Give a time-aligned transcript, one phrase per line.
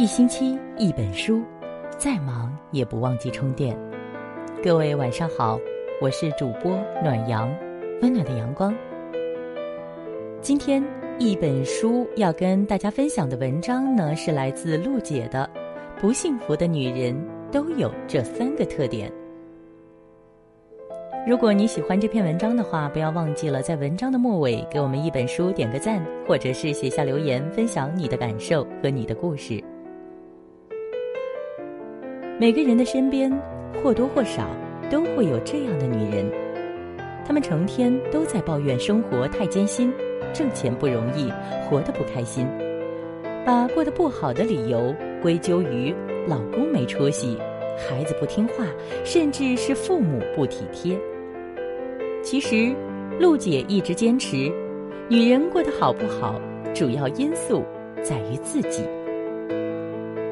[0.00, 1.42] 一星期一本书，
[1.98, 3.78] 再忙也不忘记充电。
[4.64, 5.60] 各位晚上好，
[6.00, 6.72] 我是主播
[7.04, 7.54] 暖阳，
[8.00, 8.74] 温暖的阳光。
[10.40, 10.82] 今天
[11.18, 15.46] 一本书要跟大家分享的文章呢，是来自露姐的
[16.00, 17.14] 《不幸福的女人
[17.52, 19.10] 都有这三个特点》。
[21.26, 29.62] 如果你喜欢这篇文章的话，不要忘记了在文章的末尾给我们一本书点个赞，或者是写下留言，分享你的感受和你的故事。
[32.40, 33.30] 每个人的身边
[33.82, 34.48] 或多或少
[34.90, 36.24] 都会有这样的女人，
[37.22, 39.92] 她们成天都在抱怨生活太艰辛，
[40.32, 41.30] 挣钱不容易，
[41.68, 42.46] 活得不开心，
[43.44, 45.94] 把过得不好的理由归咎于
[46.26, 47.36] 老公没出息、
[47.76, 48.64] 孩子不听话，
[49.04, 50.98] 甚至是父母不体贴。
[52.22, 52.74] 其实，
[53.18, 54.50] 陆姐一直坚持，
[55.10, 56.40] 女人过得好不好，
[56.74, 57.62] 主要因素
[58.02, 58.82] 在于自己。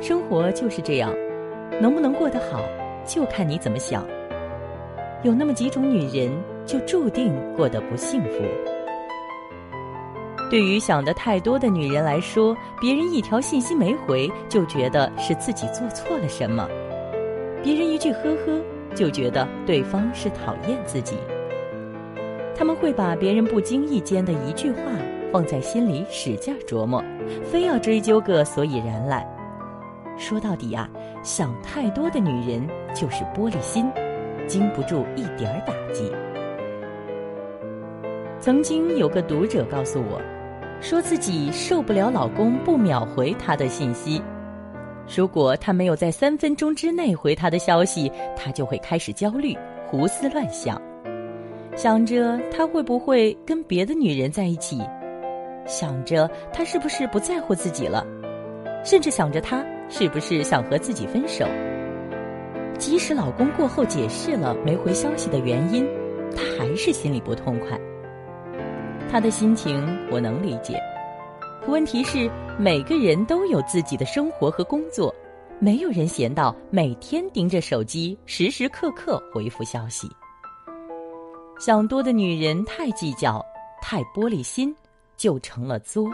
[0.00, 1.14] 生活就是这样。
[1.78, 2.62] 能不能过得好，
[3.06, 4.06] 就看你怎么想。
[5.22, 6.32] 有那么几种女人，
[6.64, 8.42] 就注定过得不幸福。
[10.50, 16.66] 对于想的太多的女人来说，别人一条信息没回，就觉得是自己做错了什么；
[17.62, 18.60] 别人一句呵呵，
[18.94, 21.18] 就觉得对方是讨厌自己。
[22.56, 24.80] 他们会把别人不经意间的一句话
[25.30, 27.02] 放在心里，使劲琢磨，
[27.44, 29.24] 非要追究个所以然来。
[30.18, 30.90] 说到底啊，
[31.22, 33.90] 想太多的女人就是玻璃心，
[34.46, 36.10] 经不住一点儿打击。
[38.40, 40.18] 曾经有个读者告诉我，
[40.80, 44.22] 说自己受不了老公不秒回她的信息，
[45.14, 49.54] 如果他没有在三分钟之内回她的消息，她就会开始焦虑，
[49.86, 50.80] 胡思乱想，
[51.76, 54.80] 想着他会不会跟别的女人在一起，
[55.66, 58.06] 想着他是不是不在乎自己了，
[58.82, 59.62] 甚至想着他。
[59.90, 61.44] 是不是想和自己分手？
[62.78, 65.86] 即使老公过后解释了没回消息的原因，
[66.34, 67.78] 她还是心里不痛快。
[69.10, 70.80] 她的心情我能理解，
[71.62, 75.14] 可问题是每个人都有自己的生活和工作，
[75.58, 80.08] 没有人闲到每天盯着手机，时时刻刻回复消息。
[81.58, 83.44] 想多的女人太计较，
[83.82, 84.74] 太玻璃心，
[85.18, 86.08] 就成了作。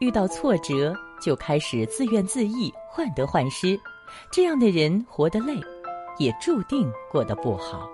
[0.00, 0.94] 遇到挫折。
[1.20, 3.76] 就开始自怨自艾、患得患失，
[4.30, 5.52] 这样的人活得累，
[6.16, 7.90] 也注定过得不好。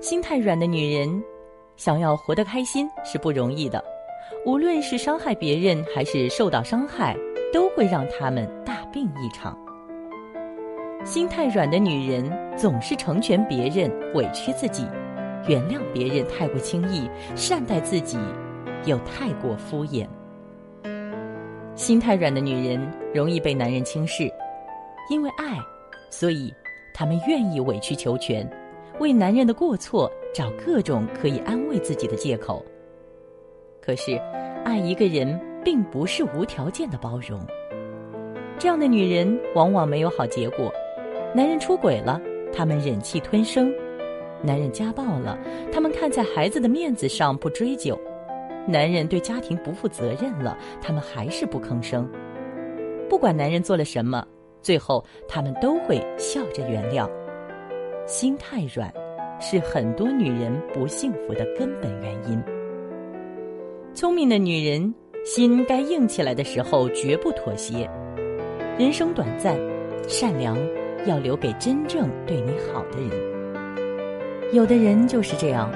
[0.00, 1.20] 心太软的女人，
[1.74, 3.82] 想要活得开心是不容易的。
[4.44, 7.16] 无论是伤害别人，还是受到伤害，
[7.52, 9.58] 都会让他们大病一场。
[11.04, 14.86] 心太软的女人总是成全别人，委屈自己，
[15.48, 18.16] 原谅别人太过轻易，善待自己
[18.84, 20.06] 又太过敷衍。
[21.76, 22.80] 心太软的女人
[23.14, 24.32] 容易被男人轻视，
[25.10, 25.58] 因为爱，
[26.10, 26.52] 所以
[26.94, 28.48] 她们愿意委曲求全，
[28.98, 32.64] 为男人的过错找各种可以安慰自己的借口。
[33.82, 34.18] 可是，
[34.64, 37.38] 爱一个人并不是无条件的包容。
[38.58, 40.72] 这样的女人往往没有好结果：
[41.34, 42.18] 男人出轨了，
[42.54, 43.70] 她们忍气吞声；
[44.42, 45.38] 男人家暴了，
[45.70, 48.00] 她们看在孩子的面子上不追究。
[48.66, 52.08] 男人对家庭不负责任了，他们还是不吭声。
[53.08, 54.26] 不管男人做了什么，
[54.60, 57.08] 最后他们都会笑着原谅。
[58.06, 58.92] 心太软，
[59.40, 62.42] 是很多女人不幸福的根本原因。
[63.94, 64.92] 聪明的女人，
[65.24, 67.88] 心该硬起来的时候绝不妥协。
[68.78, 69.56] 人生短暂，
[70.08, 70.58] 善良
[71.06, 74.52] 要留给真正对你好的人。
[74.52, 75.70] 有的人就是这样，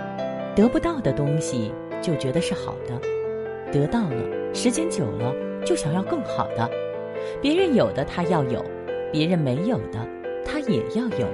[0.54, 1.72] 得不到的东西。
[2.00, 3.00] 就觉得是好的，
[3.72, 5.34] 得到了，时间久了
[5.64, 6.68] 就想要更好的。
[7.40, 8.64] 别人有的他要有，
[9.12, 10.06] 别人没有的
[10.44, 11.26] 他也要有，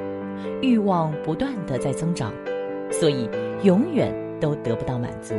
[0.60, 2.32] 欲望不断的在增长，
[2.90, 3.28] 所以
[3.62, 5.34] 永远都得不到满足。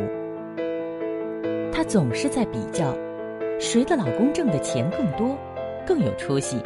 [1.71, 2.95] 他总是在比较，
[3.59, 5.37] 谁的老公挣的钱更多，
[5.85, 6.57] 更有出息；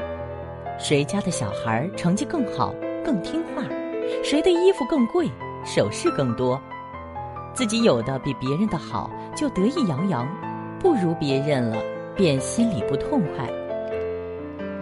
[0.77, 3.63] 谁家的小孩成绩更好，更听话；
[4.24, 5.27] 谁的衣服更贵，
[5.65, 6.62] 首饰更多。
[7.53, 10.25] 自己有的比别人的好，就得意洋洋；
[10.80, 11.77] 不如别人了，
[12.15, 13.50] 便心里不痛快。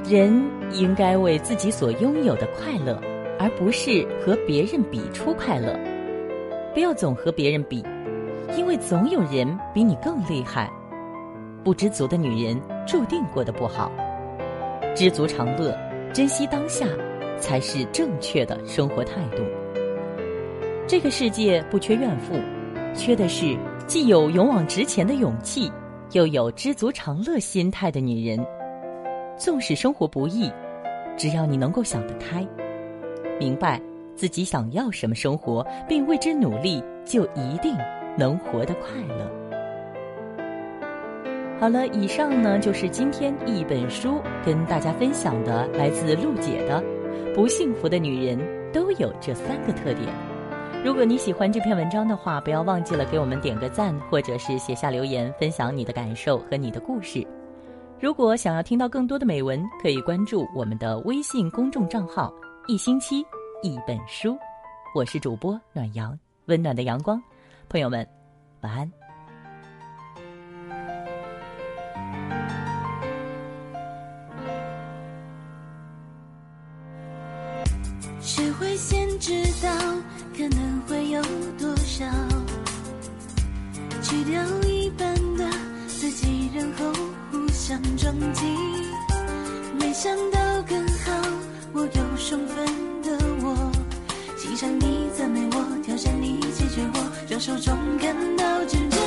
[0.08, 3.02] 人应该为自己所拥有的快乐，
[3.40, 5.78] 而不是和别人比出快乐。
[6.74, 7.84] 不要总和别人比，
[8.56, 10.72] 因为总有人比你更厉害。
[11.64, 13.92] 不知足的女人注定过得不好。
[14.96, 15.76] 知足常乐，
[16.14, 16.86] 珍惜当下，
[17.40, 19.44] 才是正确的生活态度。
[20.88, 22.36] 这个世界不缺怨妇。
[22.94, 23.58] 缺的是
[23.88, 25.72] 既有勇往直前的勇气，
[26.12, 28.40] 又有知足常乐心态的女人。
[29.38, 30.52] 纵使生活不易，
[31.16, 32.46] 只要你能够想得开，
[33.40, 33.82] 明白
[34.16, 37.74] 自己想要什么生活，并为之努力，就一定
[38.18, 39.32] 能活得快乐。
[41.60, 46.84] 好了，以上呢就是今天一本书跟大家分享的，来自陆姐的
[47.34, 48.38] 《不幸福的女人
[48.74, 50.08] 都有这三个特点》。
[50.84, 57.26] 如果你喜欢这篇文章的话，不要忘记了给我们点个赞，或者是写下留言，分享你的感受和你的故事。
[58.00, 62.34] 如果想要听到更多的美文，可以关注我们的微信公众账号
[62.68, 63.20] “一星期
[63.62, 64.38] 一本书”。
[64.96, 67.22] 我是主播暖阳，温暖的阳光。
[67.68, 68.08] 朋友们，
[68.62, 68.90] 晚安。
[78.22, 79.70] 谁会先知道
[80.38, 81.22] 可能会有
[81.58, 82.06] 多少？
[84.02, 85.50] 去掉一半的
[85.88, 86.92] 自己，然后。
[87.32, 88.44] 互相撞击，
[89.80, 91.12] 没想到更好。
[91.74, 92.66] 我有双份
[93.04, 93.72] 的我，
[94.36, 98.99] 欣赏你赞美我，挑战你解决我，让手中看到真正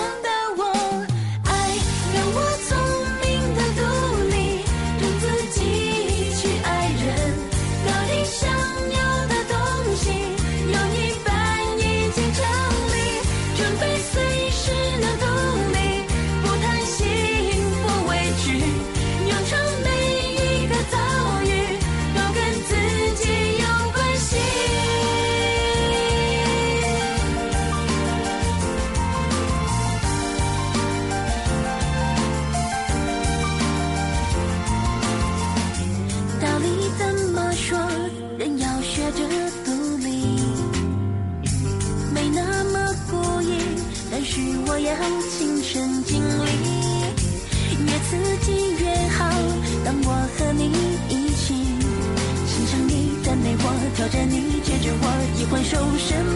[55.53, 56.32] 还手什么？